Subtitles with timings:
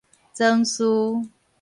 [0.33, 1.29] 銓敘